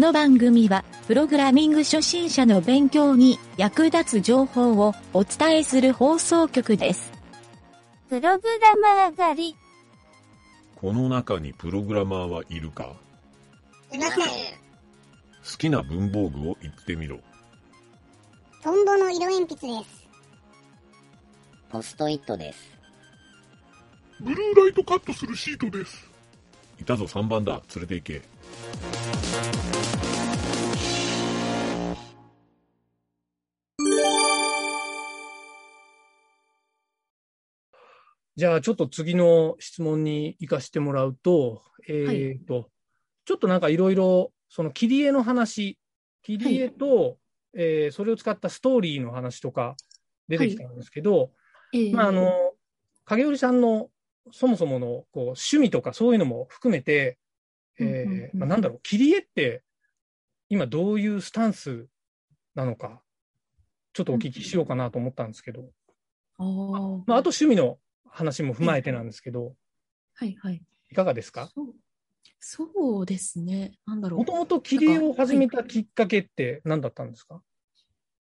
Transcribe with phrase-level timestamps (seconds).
[0.00, 7.12] の番組は、プログラミング初心者の勉強に役立つ情報をお伝えする放送局です。
[8.08, 9.56] プログラマー狩り。
[10.74, 12.94] この中にプログラマーはいるか？
[13.92, 14.24] いません。
[14.24, 14.24] 好
[15.58, 17.20] きな文房具を言ってみろ。
[18.62, 20.08] トンボの色鉛筆です。
[21.68, 22.58] ポストイットです。
[24.18, 26.09] ブルーライトカットするシートです。
[26.80, 27.60] いたぞ3番だ。
[27.76, 28.22] 連れて行け。
[38.36, 42.70] じゃあ、ちょっと次の質問に行かせてもらうと、えっ、と、
[43.26, 45.78] ちょっとなんかいろいろ、その切り絵の話、
[46.22, 47.18] 切り絵と、
[47.52, 49.74] えーそれを使ったストーリーの話とか
[50.28, 51.32] 出てきたんですけど、
[51.92, 52.32] まあ、あの、
[53.04, 53.90] 影織さんの
[54.32, 57.18] そもそものこう趣味とかそういうのも含めて、
[57.78, 59.62] えまあ、なんだろう、切り絵って
[60.48, 61.86] 今どういうスタンス
[62.54, 63.02] なのか、
[63.92, 65.70] ちょっとお聞きしようかなと思ったんですけど、
[66.38, 67.02] あー。
[67.06, 67.78] まあ、あと趣味の
[68.08, 69.54] 話も踏まえてなんですけど、
[70.14, 70.62] はいはい。
[70.90, 71.48] いかがですか？
[71.54, 71.74] そう
[72.72, 73.78] そうですね。
[73.86, 74.18] なんだろう。
[74.18, 77.42] もともと切り絵を始めたきっかけって何だったんですか？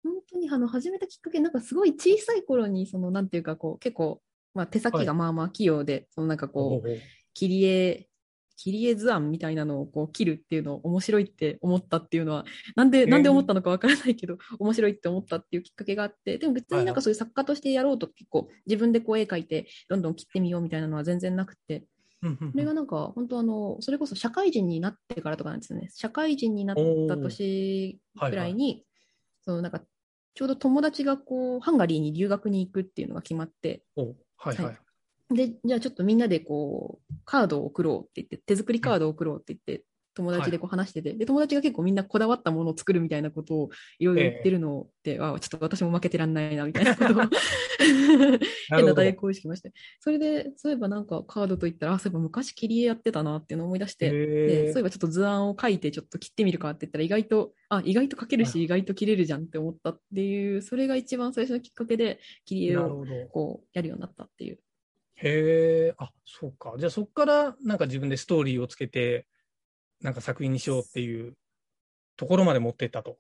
[0.04, 4.22] 本当にあの始めたきっかけ、なんかすごい小さい頃に、そのなんていうかこう、結構、
[4.56, 6.88] まあ、手先がまあまあ器用で、そのなんかこう、
[7.34, 8.08] 切り絵、
[8.58, 13.10] 切り絵図案みたいなのをこう切るっていうのを面白いって思ったっていうのは、なんで、ー。
[13.10, 21.84] なんで思ったのかわからないけど、面白いって思ったっていうきっかけがあって、でも別になんかそういう作家としてやろうと結構自分でこう絵描いて、どんどん切ってみようみたいなのは全然なくて、
[22.52, 25.90] それがなんか、本当あの、それこそ社会人になってからとかなんですよね。
[25.94, 26.76] 社会人になっ
[27.08, 28.86] た年ぐらいに、
[29.44, 29.82] そのなんか、
[30.34, 34.16] ちょうど友達がこう、ハンガリーに留学に行くっていうのが決まって、お
[34.46, 35.36] はいはい。
[35.36, 39.84] で、じゃあちょっとみんなでこう、カードを送ろうって言って、手作りカードを送ろうって言って、
[40.16, 47.24] 友達でこう話してて、で、友達が結構みんなこだわったものを作るみたいなことをいろいろ言ってるので、あ、ちょっと私も負けてらんないな、みたいなことを
[48.70, 49.74] 変な大行意識まして。
[50.00, 63.06] それで、そういえばなんかカードといったら、あ、そういえば昔切り絵やってたなっていうのを思い出して、へで、ーそういえばちょっと図案を書いてちょっと切ってみるかって言ったら意外と、あ、意外と書けるし意外と切れるじゃんって思ったっていう、それが一番最初のきっかけで切り絵を。
[63.32, 64.60] こうやるようになったっていう。
[65.16, 66.76] へえ、あ、そうか。
[66.78, 69.26] じゃあそこからなんか自分でストーリーをつけて、
[70.02, 71.34] なんか作品にしようっていう
[72.18, 73.18] ところまで持ってったと。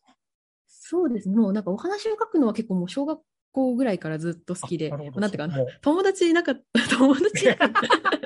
[0.67, 1.35] そうですね。
[1.35, 3.19] もうなんかお話を書くのは結構もう小学
[3.51, 7.81] 校ぐらいからずっと好きで、あななんていうかな友達いなかった、友達いなかった。
[8.21, 8.25] うん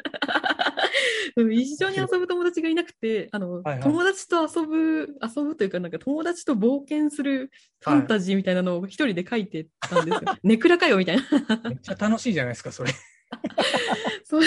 [1.54, 10.22] 一緒に遊ぶ友達がいなくて、あの、はいはい友達と遊ぶ、遊ぶというか、なんか友達と冒険するファンタジーみたいなのを一人で書いてたんですよ。
[10.44, 11.24] ネクラかよみたいな。
[11.64, 12.92] めっちゃ楽しいじゃないですか、それ。
[14.24, 14.40] そ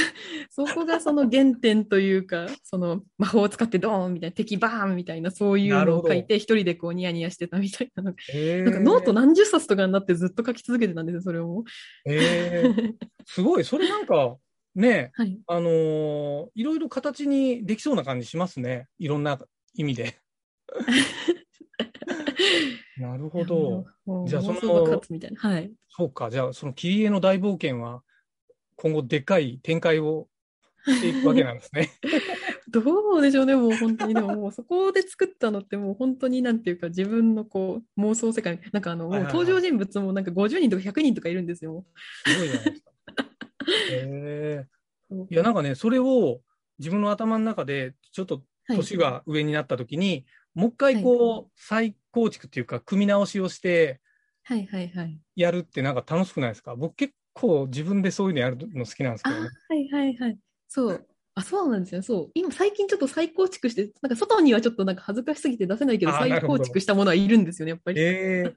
[0.50, 8.14] そこがその原点というか、その魔法を使ってドーンみたいな、敵バーンみたいな、そういうのを書いて、一人でこうニヤニヤしてたみたいなの
[8.64, 11.64] なんかノート何十冊とかになってずっと書き続けてたんですよ、それを。
[12.04, 12.94] へえ
[13.26, 13.64] すごい。
[13.64, 14.36] それなんか、
[14.74, 15.38] ね、はい。
[15.46, 18.86] あのーいろいろ形にできそうな感じしますね。
[18.98, 19.38] いろんな
[19.74, 20.16] 意味で。
[22.98, 23.84] なるほど。
[24.26, 24.60] じゃあその。
[25.36, 25.72] はい。
[25.88, 26.30] そうか。
[26.30, 28.02] じゃあ、その切り絵の大冒険は、
[28.82, 30.26] 今後でっかい展開を
[30.84, 31.90] していくわけなんですね。
[32.68, 32.80] ど
[33.12, 34.14] うでしょうね、もう本当に。
[34.14, 41.86] でももうそこで作ったのってもう本当になんていうか自分のこう妄想世界、なんかあの登場人物もなんか50人とか100人とかいるんですよ。
[42.26, 42.92] すごいじゃないですか。
[43.68, 44.66] へえ
[45.30, 46.40] いや、なんかね、それを
[46.80, 54.00] 自分の頭の中で、ちょっとはい年が上になった時に、もう一回こう、再構築っていうか、組み直しをして
[54.42, 55.20] はいはいはい。
[55.36, 56.74] やるってなんか楽しくないですか？
[56.74, 59.48] 僕結構自分でそういうのやるの好きなんですあけどね。
[59.68, 60.38] はいはいはい。
[60.68, 61.06] そう。
[61.34, 62.02] あ、そうなんですよ。
[62.02, 62.30] そう。
[62.34, 68.00] 今最近ちょっと再構築して、なんか外にはちょっとなんか恥ずかしすぎて出せないけど、再構築したものはいるんですよね、やっぱり。
[68.00, 68.52] ええー。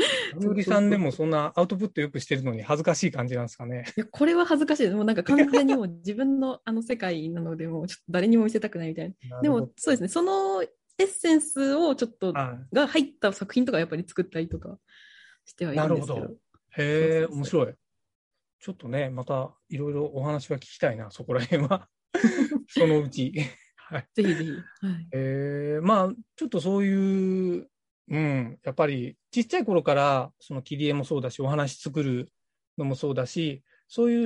[0.50, 3.84] うりさんでもそんなアウトプットよくしてるのに恥ずかしい感じなんですかね。
[3.96, 4.90] いや、これは恥ずかしい。
[4.90, 9.14] もうなんか完全にもう自分のあの世界なので、もうちょっと誰にも見せたくないみたいな。
[9.42, 10.08] でも、そうですね。
[10.08, 10.68] そのエ
[11.04, 14.78] ッセンスをちょっと、はが入った作品とかやっぱり作ったりとか
[15.44, 16.14] してはいるんですけど。
[16.14, 16.36] なるほい。
[16.78, 17.74] へえ、面白い。
[18.60, 21.88] ちょっとね、またいろいろお話は聞きたいな、そこら辺は。
[22.68, 23.32] そのうち。
[23.76, 24.08] はい。
[24.14, 24.50] ぜひぜひ。
[24.50, 25.08] はい。
[25.12, 27.68] えー、まあ、ちょっとそういう、
[28.08, 32.32] うん、やっぱりちっちゃい頃から、その切り絵もそうだし、お話作る
[32.76, 34.24] のもそうだし、そうい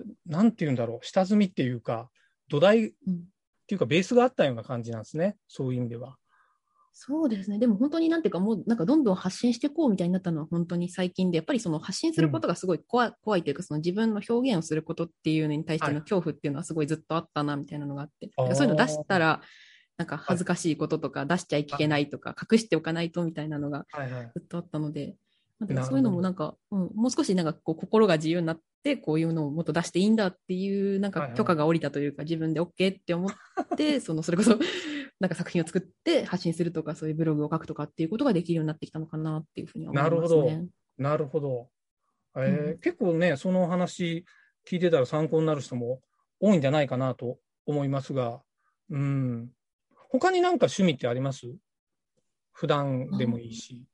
[0.00, 2.10] う、なんて言うんだろう、下積みっていうか、
[2.48, 3.24] 土台っうん
[3.66, 5.36] ていうか、ベースがあったような感じなんですね。
[5.48, 6.18] そういう意味では。
[6.94, 7.58] そうですね。
[7.58, 19.40] でも本当になんていうか、もうなんかどんどん発信していこうみたいになったのは本当に最近で、やっぱりその発信することがすごい怖い,、怖いというか、その自分の表現をすることっていうのに対してのはい恐怖っていうのはすごいずっとあったなみたいなのがあって、あーそういうの出したら、
[19.96, 24.30] なんか恥ずかしいこととか出しちゃいけないとか、隠しておかないとみたいなのがはいはい。
[24.34, 25.31] ずっとあったので、なんかなるほど
[25.84, 33.32] そういうのもなんか、うん、もう少しなんかこう心が自由になって、こういうのをもっと出していいんだっていう、なんはいはいか許可が下りたというか、自分で OK って思っ
[33.76, 34.58] て、 そのそれこそ
[35.20, 40.18] なんか作品を作って発信するとか、そういうブログを書くとかっていうことができるようになってきたのかなっていうふうには思いますね。
[40.18, 40.68] なるほど
[40.98, 41.70] なるほど。
[42.36, 44.24] えーうん結構ね、その話
[44.66, 46.00] 聞いてたら参考になる人も
[46.40, 48.42] 多いんじゃないかなと思いますが、
[48.90, 49.50] うん。
[50.10, 51.54] 他になんか趣味ってあります？
[52.52, 53.84] 普段でもいいし。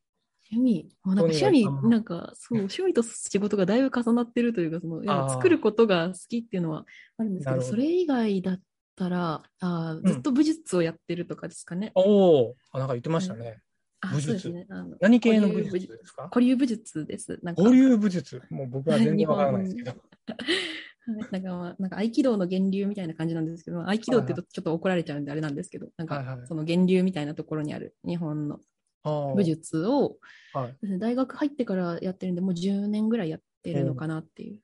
[0.50, 6.86] 趣味、まあ、なんか趣味なんかそう、趣味と仕事がだいぶ重なってるというか、その作ることが好きっていうのは
[7.18, 7.62] あるんですけど、ど。
[7.62, 8.60] それ以外だっ
[8.96, 11.92] たら、あーずっと武術をやってるとかですかね。
[11.94, 13.60] おお、あなんか言ってましたね。
[14.00, 14.38] あ武術。
[14.40, 14.66] そうですね。
[14.70, 16.30] あの何系の武術ですか？
[16.32, 17.04] 古流武術。
[17.04, 17.38] です。
[17.42, 18.40] なんか五流武術。
[18.50, 19.90] もう僕は全然わからないですけど。
[20.28, 21.32] はい。
[21.32, 28.60] なんか、まあ、なんか合気道の源流みたいな感じなんですけど、合気道って言うとちょっと怒られちゃうんであれなんですけど、なんかその源流みたいなところにある日本の
[29.04, 30.16] 武術を、
[30.52, 30.98] はい。
[30.98, 34.58] 大学入ってからやってるんで、もう10年ぐらいやってるのかなっていう。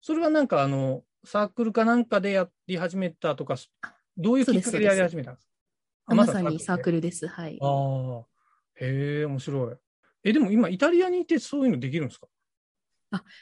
[0.00, 3.56] それはなんかあの、サークルかなんかでやり始めたとか、
[4.16, 5.52] どういうきっかけでやり始めたんですか？
[6.12, 7.26] あまさにサールクルです。
[7.26, 7.60] はいで。。
[7.66, 8.26] ああ、
[8.76, 9.76] へえ、面白い。
[10.24, 12.28] え、でも今、イタリアにいてそういうのできるんですか？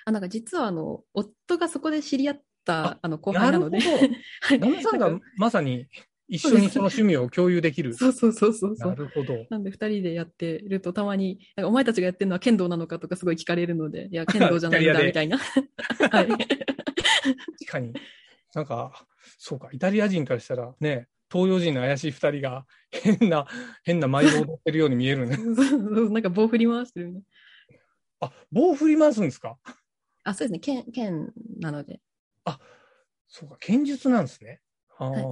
[0.07, 5.87] あ、なんか実はあの、夫がそこで知り合ったああの後輩なので、なるほど はい旦那さんがまさに
[6.29, 7.95] 一緒にその趣味を共有できる。
[7.95, 8.89] そうそうそうそうそう。
[8.91, 9.47] なるほど。
[9.51, 15.39] なんで二人でやってるとたまに、なんかお前たちがやってるのは剣道なのかとかすごい聞かれるので、いや、 剣道じゃないんだみたいな。
[16.11, 16.29] はい。
[16.29, 16.41] 確
[17.69, 17.93] かに。
[18.55, 19.07] なんか、
[19.39, 23.47] そうか、イタリア人からしたらね、東洋人の怪しい二人が変な、
[23.83, 25.37] 変な舞を踊ってるように見えるね。
[25.37, 27.23] そうそうなんか棒振り回してるみたい
[28.21, 28.29] な。
[28.29, 29.59] あ、棒振り回すんですか？
[30.23, 30.59] あ、そうですね。
[30.61, 32.01] 剣、剣なので。
[33.27, 34.61] そうか、剣術なんですね。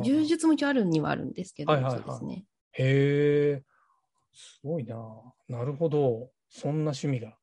[0.05, 2.45] 柔術も一応あるにはあるんですけど、はいはいはいそうですね。
[2.73, 3.63] へえ、
[4.33, 4.97] すごいな。
[5.49, 6.31] なるほど。
[6.49, 7.37] そんな趣味が。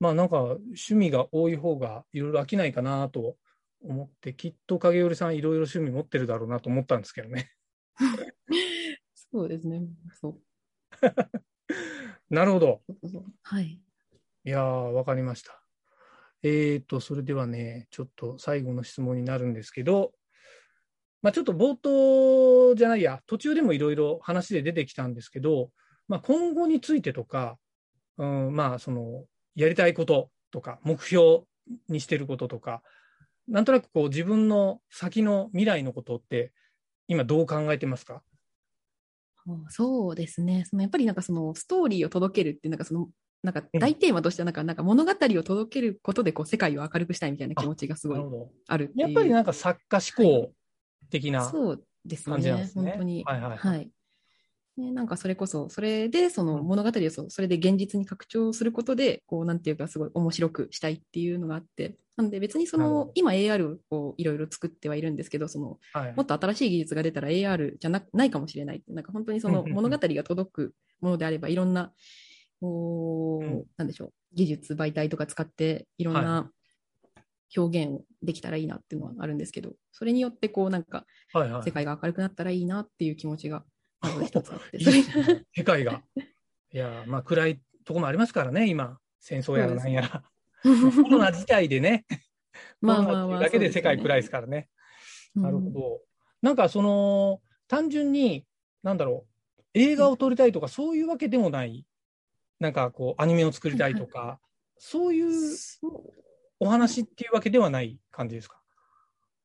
[0.00, 3.36] まあなんか趣味が多い方がいろいろ飽きないかなと
[3.82, 7.50] 思って、きっと影織さんいろいろ趣味持ってるだろうなと思ったんですけどね。
[9.32, 9.82] そうですね。
[10.12, 10.40] そう。
[12.30, 12.82] なるほど。
[13.42, 13.80] はい。
[14.46, 15.60] いやー、わかりました。
[16.42, 20.12] えーと、それではね、ちょっと最後の質問になるんですけど、
[21.24, 25.70] まあちょっと冒頭じゃないや、途中でもいろいろ話で出てきたんですけど、
[26.06, 27.56] まあ今後についてとか、
[28.18, 29.24] うん、まあその、
[29.54, 31.44] やりたいこととか、目標
[31.88, 32.82] にしてることとか、
[33.48, 36.52] なんとなくこう自分の先の未来のことって、
[37.08, 38.22] 今どう考えてますか？
[39.46, 40.64] あそうですね。
[40.66, 43.08] そのやっぱりなんかそのストーリーを届けるっていうなんかその
[43.42, 48.24] なんか大テーマとしてはなんかなんか物語を届けることでこう世界を明るくしたいみたいな気持ちがすごない。
[48.68, 48.92] ある。
[48.94, 50.52] やっぱりなんか作家思考
[51.10, 51.44] 的な。
[51.44, 52.64] そうです感じなんね。
[52.64, 53.24] ですね本当に。
[53.24, 53.90] はいはいはいはい。
[54.76, 68.82] ね、なんかそれこそ、それでその物語をそうそれで現実に拡張することで、こうなんていうかすごい面白くしたいっていうのがあって、なんで別にその今 AR をこういろいろ作ってはいるんですけど、そのはいもっと新しい技術が出たら AR じゃなないかもしれない。
[68.88, 71.92] なんか本当にその物語が届くものであれば、いろんな、
[72.60, 76.50] こううんなんでしょう、技術、媒体とか使って、いろんはな
[77.56, 81.62] 表現をできたらいいなっていうのはあるんですけど、それによってこうなんかはいはい。
[81.62, 83.64] 世界が明るくなったらいいなっていう気持ちが、
[84.00, 85.44] まず一つあって、いいね。
[85.54, 86.02] 世界が。
[86.72, 88.98] いやー、まあ暗いとこもありますからね、今。
[89.20, 90.22] 戦争やらなんやら。
[90.62, 90.68] コ
[91.10, 92.04] ロナ自体でね、
[92.80, 94.68] まあまあまあ、だけで世界暗いですからね。
[95.32, 96.00] すねなるほど。
[96.42, 98.46] なんかその、単純に、
[98.82, 99.26] なんだろ
[99.58, 101.86] う、映画を撮りたいとか、そういうわけでもない、
[102.60, 104.40] なんかこう、アニメを作りたいとか、
[104.78, 105.32] そういう
[106.60, 108.62] お話っていうわけではない感じですか？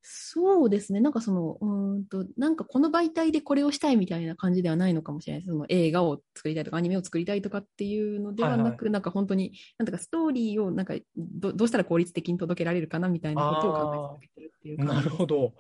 [0.02, 5.52] そうですね、なんかその、うーんと、なんかこの媒体でこれをしたいみたいな感じではないのかもしれないです。
[5.52, 15.54] その映画を作りたいとか、アニメを作りたいとかっていうのではなく、なんか本当に、なんとかストーリーをなんかどどうしたら効率的に届けられるかなみたいなことを考え続けてるっていうなるほど。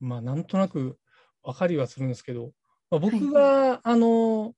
[0.00, 0.98] まあ、なんとなく
[1.42, 2.52] 分かりはするんですけど、
[2.90, 4.54] まあ、僕が、あの、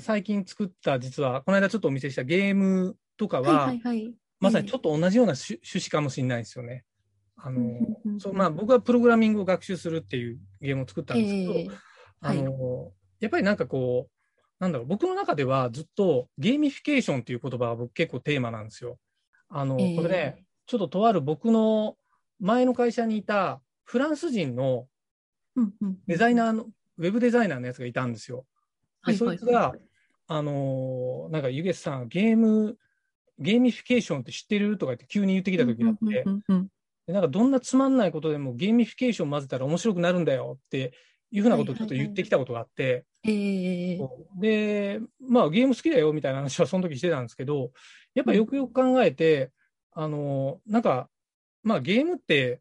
[0.00, 4.16] 最近作った、実は、この間ちょっとお見せしたゲームとかは、はいはいはい。
[4.42, 6.84] まさにちょっと同じような趣趣旨かもしれないですよね。
[7.36, 7.78] あの
[8.18, 11.68] そうまあ、僕はプログラミングを学習するっていうゲームを作ったんですけど、ええ
[12.20, 14.12] あのやっぱりなんかこう、
[14.62, 18.98] なんだろう、僕の中ではずっとゲーミフィケーションっていう言葉が僕結構テーマなんですよ。
[19.48, 21.96] あの、ええこれね、ちょっととある僕の
[22.40, 24.86] 前の会社にいたフランス人の
[26.06, 26.64] デザイナーの、
[26.98, 28.46] ウェブデザイナーのやつがいたんですよ。
[29.06, 29.74] で、そいつが、
[30.28, 32.78] あのーなんか、ゆげすさん、ゲーム、
[33.42, 34.78] ゲーミフィケーションって知ってる？
[34.78, 36.24] とか言って急に言ってきた時があって、
[37.06, 40.92] なんかどんなつまんないことでもゲーミフィケーション混ぜたら面白くなるんだよって
[41.30, 47.70] いうふうなことをちょっと言ってきたことがあって、で、まあゲーム好きだよみたいな話はその時してたんですけど、
[48.14, 49.50] やっぱよくよく考えて、
[49.92, 51.08] あの、なんか、
[51.62, 52.60] まあゲームって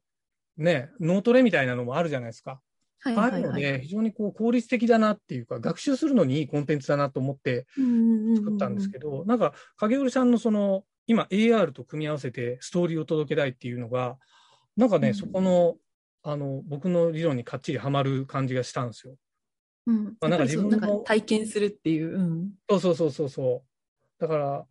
[0.58, 2.62] ね、脳トレみたいなのもあるじゃないですか。
[3.01, 3.62] はいああはいいうはい。
[3.63, 7.65] ので、非常にこう効率的だなっていうか、学習するのにいいコンテンツだなと思って
[8.36, 14.17] 作ったんですけど、なんか影織さんのその、今 AR と組み合わせてストーリーを届けたいっていうのが、
[14.77, 15.75] なんかね、うんそこの、
[16.24, 19.15] あの、僕の理論にかっちりはまる感じがしたんですよ。
[19.88, 19.93] ど。
[19.93, 20.05] うん。
[20.05, 22.17] まあなんか自分もなんか体験するっていう。
[22.17, 22.51] うん。
[22.70, 24.22] そうそうそうそうそう。
[24.22, 24.65] だから、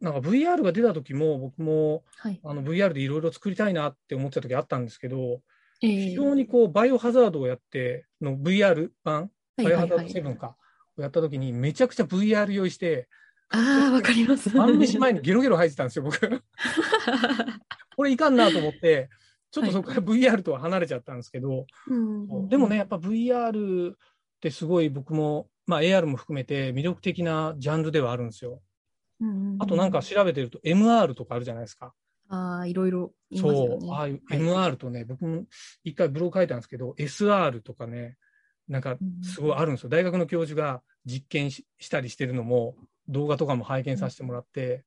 [0.00, 2.40] なんか VR が出た時も、僕もはい。
[2.42, 5.40] あの VR でいろいろ作りたいなって思ってた時あったんですけど、ええ
[5.80, 10.12] 非常にこう、バイオハザードをやっての VR 版、はいバイオハザードはいはい。
[10.12, 10.56] 7か、
[10.96, 13.08] をやった時にめちゃくちゃ VR 用意して、
[13.50, 14.48] ああ、わかります。
[14.50, 16.18] 半日前にゲロゲロ吐いてたんですよ、僕。
[17.96, 19.08] これいかんなと思って、
[19.50, 23.96] ちょっとそこから VR とは離れちゃったんですけど、うんでもね、やっぱ VR っ
[24.40, 28.62] てすごい僕も、まあ AR も含めて魅力的なジャンルではあるんですよ。
[29.20, 31.92] うんあとなんか調べてると MR とかあるじゃないですか。
[32.30, 33.40] ああ、いろいろね。
[33.40, 35.44] そう、ああいうはい MR とね、僕も
[35.84, 38.16] 一回ブログ書いたんですけど、SR とかね、
[38.68, 39.90] なんかすごいあるんですよ。
[39.90, 42.76] 大学の教授が実験ししたりしてるのも、
[43.08, 44.84] 動画とかも拝見させてもらって、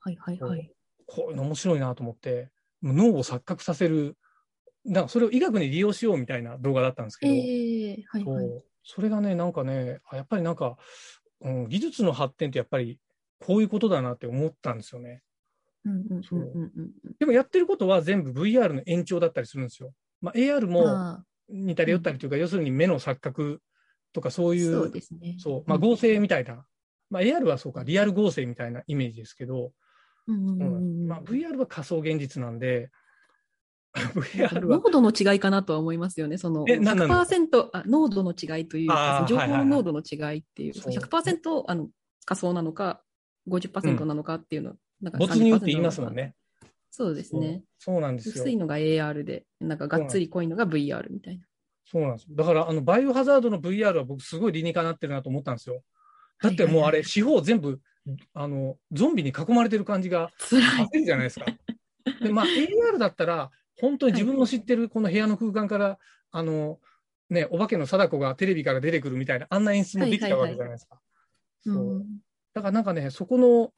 [0.00, 0.72] はいはいはい。
[1.06, 2.50] こういうの面白いなと思って、
[2.82, 4.18] 脳を錯覚させる、
[4.84, 8.46] なんかそれを医学に利用しようみたいな動画だったんですけど、ええはいはい。
[8.48, 10.76] そうそれがね、なんかね、あやっぱりなんか、
[11.42, 12.98] うん、技術の発展ってやっぱり
[13.38, 15.22] こういうことだなって思ったんですよね。
[17.18, 19.92] でもやってることは全部 VR の延長だったりするんですよ。
[20.20, 20.70] まあ、AR うん。
[20.70, 21.24] もあ。
[21.48, 23.60] 似たり寄ったりというか、要するに目の錯覚
[24.12, 25.36] とかそうあいう、そうですね。
[25.38, 25.64] そう。
[25.66, 26.64] まあ、合成みたいな、
[27.10, 29.72] まあ、AR はそうか、リアル合成みたいなイメージですけど、
[30.26, 32.90] まあ、VR は仮想現実なんで、
[33.94, 36.38] VR は濃度の違いかなとは思いますよね。
[36.38, 40.92] そのえなんなん100%あ濃度の違いというか、情報の濃度の違いっていう、そう。
[40.92, 41.88] 100%あの
[42.24, 43.02] 仮想なのか、
[43.48, 46.10] 50%なのかっていうの、没入って言います30%なのか。
[46.10, 46.34] もんね。
[46.90, 47.62] そうですね。
[47.78, 48.50] そうなんですよ薄。
[48.50, 51.44] いのが AR で、なんかがっつり濃いのが VR みたいな。
[51.86, 52.36] そうなんですよ。
[52.36, 55.82] だから、あの、バイオハザードの VR は僕すごい理にかなってるなと思ったんですよ。
[56.42, 57.80] だってもうあれ、四方全部、
[58.34, 60.30] あの、ゾンビに囲まれてる感じが。
[60.38, 60.58] 焦
[60.92, 61.46] るじゃないですか。
[62.22, 65.98] で、まあ、AR だったら、本当に自分の知ってるこの部屋の空間から、
[66.32, 66.80] あの、
[67.28, 71.00] ね、お化けの貞子がテレビから出てくるみたいな、あんな演出もできたわけじゃないですか。
[71.66, 72.06] うそうん
[72.52, 73.72] だからなんかね、そこの、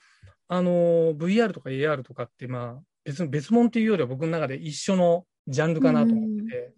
[0.48, 6.74] あの、VR とか AR とかって、まあ、別に別物っていうよりは僕の中で一緒のジャンルかなと思ってて、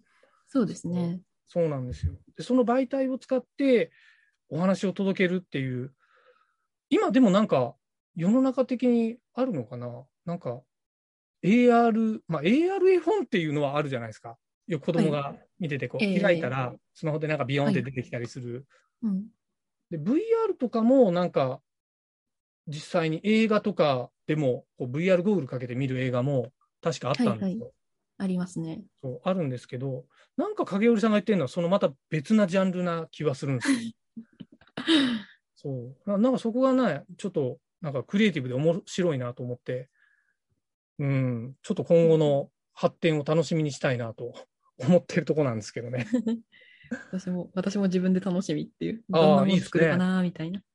[0.47, 1.21] そうですね。
[1.47, 2.13] そうなんですよ。
[2.35, 3.91] で、その媒体を使って
[4.49, 5.93] お話を届けるっていう、
[6.89, 7.75] 今でもなんか
[8.15, 10.05] 世の中的にあるのかな？
[10.25, 10.61] なんか
[11.43, 14.37] AR、まあ AR 絵本っていうのはあるじゃないですか。
[14.67, 18.65] よく子供が見ててこう、ええ開いたらスマホでなんかビヨーンって出てきたりする。
[19.03, 19.27] うん。
[19.91, 21.61] で、VR とかもなんか
[22.67, 27.65] 実際に映画とかでもこう VR ゴーグルかけて見る映画も確かあったんですよ。
[27.65, 27.71] はい
[28.17, 28.81] ありますね。
[29.01, 30.05] そう、あるんですけど、
[30.37, 33.79] なんか影織さんが言ってるのは、そのまた別なジャンルな気はするんですよ。
[35.55, 36.17] そうな。
[36.17, 39.89] なんかそこがね、ちょっと、なんかクリエイティブで面白いなと思って、
[40.99, 44.33] うん、ちょっと今後の発展を楽しみにしたいなと
[44.77, 46.07] 思ってるとこなんですけどね。
[47.11, 49.03] 私も、私も自分で楽しみっていう。
[49.09, 50.59] どんなもの作るかな、みたいな。
[50.59, 50.65] うん。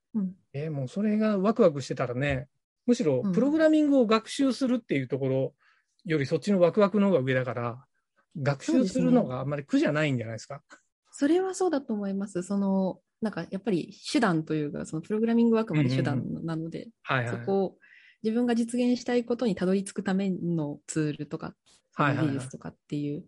[0.53, 2.47] えーもうそれがワクワクしてたらね、
[2.85, 5.53] むしろうんプログラミングを学習するっていうところ
[6.05, 7.85] よりそっちのワクワクの方が上だから、
[8.41, 10.61] 学習するのがあんまり苦じゃないんじゃないですか？
[11.11, 12.43] それはそうだと思います。
[12.43, 17.39] その、なんかやっぱり手段というか、そのプログラミングはあくまで手段なので、はいはい。
[17.39, 17.77] そこを
[18.23, 21.53] 自分が実現したいことにたどり着くためのツールとか、
[21.95, 23.23] そのはいはいはい技術とかっていう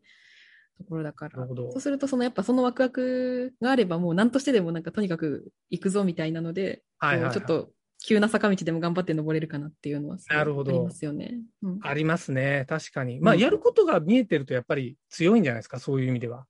[0.77, 7.71] ところだから、そうすると、そのやっぱそのワクワクがあれば、もう何としてでもなんかとにかく行くぞみたいなので、はいはいはいちょっと
[8.05, 11.39] 急な坂道でも頑張って登れるかなっていうのはなるほどありますよね。
[11.61, 12.65] うんありますね。
[12.67, 13.21] 確かに。
[13.21, 15.79] まあ、うんやることが見えてるとやっぱり強いんじゃないですか？
[15.79, 16.45] そういう意味では。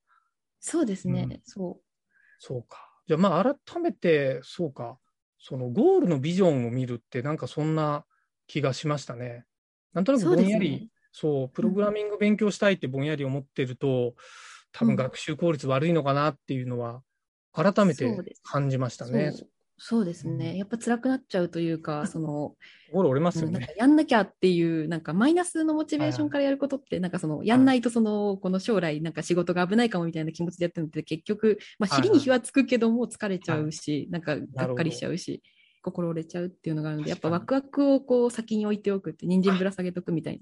[0.59, 1.79] そうですね、うんそ
[2.39, 2.89] そうか。
[3.05, 4.97] じゃあまあ、改めて、そうか。
[5.37, 8.05] そのゴールのビジョンを見るってなんかそんな
[8.47, 9.45] 気がしましたね。
[9.93, 14.15] なんとなくぼんやり、そう,、プログラミング勉強したいってぼんやり思ってると、
[14.73, 17.01] 多分学習効率悪いのかなっていうのは、
[17.53, 18.05] 改めて
[18.43, 19.11] 感じましたう。
[19.11, 19.31] ね。
[19.31, 20.57] そうそうですね。
[20.57, 22.55] やっぱ辛くなっちゃうというか、その、
[22.87, 23.63] 心折れますよなん。
[23.75, 35.41] やんなきゃっていう、なんかマイナスのモチベーションからやることって、なんかその、やんないとその、この将来、なんか仕事が危ないかもみたいな気持ちでやってるのって、結局、まあ、はいはい尻に火はつくけども疲れちゃうし、なんかがっかりしちゃうし、
[35.81, 40.39] 心折れちゃうっていうのがあるので、やっぱワ確クワクをこう先に置いておくって、人参ぶら下げとくみたいな、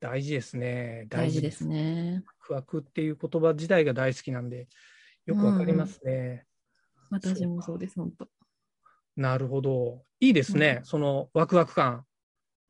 [0.00, 1.06] 大事ですね。
[1.08, 2.22] 大事ですね。
[2.26, 4.66] ワクワクっていう言葉自体が大好きなんで、
[5.26, 6.46] よくわかりますね。
[7.10, 8.28] 私もそうです、本当。
[9.16, 10.02] なるほど。
[10.18, 10.80] いいですね。
[10.84, 12.04] そのワクワク感。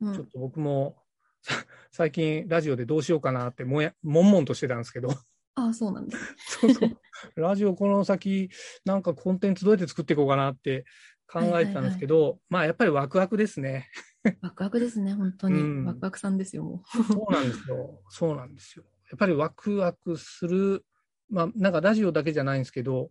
[0.01, 0.97] うんちょっと僕も、
[1.43, 1.55] さ
[1.91, 5.11] 最近ラジオでどうしようかなってもや、悶々としてたんですけど。
[5.55, 6.35] ああ、そうなんです。
[6.61, 6.99] そうそう。
[7.37, 8.49] ラジオこの先、
[8.85, 10.85] なんかコンテンツどうやって作っていこうかなって
[11.31, 13.89] 考えてたんですけど、まあやっぱりワクワクですね。
[14.43, 15.61] ワクワクですね、本当に。
[15.61, 18.03] うんワクワクさんですよ、もそうなんですよ。
[18.11, 18.85] そうなんですよ。
[19.11, 20.85] やっぱりワクワクする、
[21.29, 23.11] まあなんかラジオだけじゃないんですけど、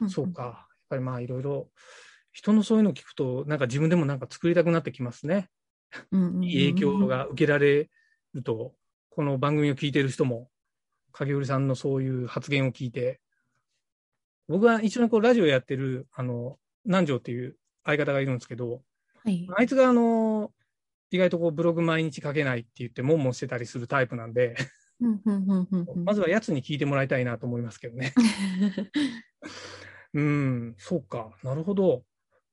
[0.00, 0.08] う。
[0.08, 0.42] そうか。
[0.42, 0.56] やっ
[0.90, 1.70] ぱりまあいろいろ、
[2.32, 5.50] 人のそういうの聞くと、なんか自分でもなんか作りたくなってきますね。
[6.42, 7.90] いい影響が受けられ
[8.32, 8.74] ると、
[9.10, 10.50] この番組を聞いてる人も、
[11.12, 13.20] 影織さんのそういう発言を聞いて、
[14.48, 18.82] 僕は一緒にこうラジオやってる、あの、南條っていう相方がいるんですけど、
[19.24, 19.48] はい。
[19.56, 20.52] あいつがあの、
[21.10, 24.56] 意外とこうブログ毎日書けないって言って、悶々してたりするタイプなんで、
[26.04, 28.14] まずはやつに聞いてもらいたいなと思いますけどね。
[30.14, 32.04] うん、そうか、なるほど。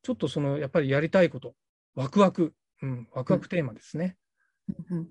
[0.01, 1.55] ちょっとその、やっぱりやりたいこと、
[1.93, 4.17] ワクワク、うん、ワクワクテーマですね。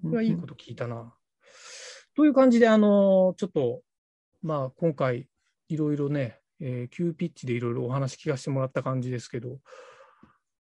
[0.02, 1.14] これはいいこと聞いたな。
[2.16, 3.82] という感じで、あの、ちょっと、
[4.42, 5.28] まあ、今回、
[5.68, 9.60] いろいろね、えー急ピッチでいろいろお話聞かせてもらった感じですけど、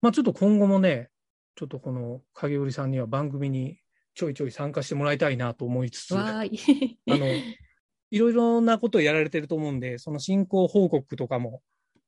[0.03, 1.11] まあ、ちょっと今後もね、
[1.57, 3.79] ちょっとこの影織さんには番組に
[4.15, 6.17] ちょいちょい参加してもらいたいなと思いつつ。
[7.11, 7.27] あの、
[8.11, 11.63] いろいろなことをやられてると思うんで、その進行報告とかも、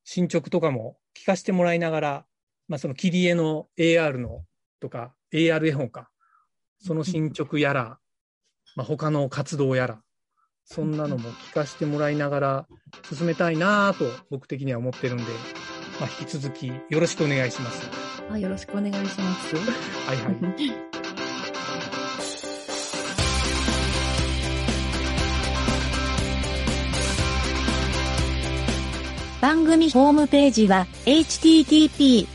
[0.05, 2.27] 進捗とかも聞かせてもらいながら、
[2.69, 4.45] まあ、その切り絵の AR の
[4.81, 6.11] とか、AR 絵本か、
[6.81, 7.99] その進捗やら、
[8.75, 10.03] まあ、他の活動やら、
[10.65, 12.67] そんなのも聞かせてもらいながら
[13.13, 15.25] 進めたいなぁと僕的には思ってるんで、
[16.01, 17.89] まあ、引き続きよろしくお願いします。
[18.31, 19.57] あよろしくお願いします。
[19.57, 19.63] は
[20.15, 20.37] いはい。
[29.43, 32.29] 番組ホームページは http://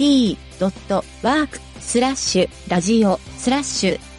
[0.00, 4.09] mynt.work スラッシュラジオスラッシュ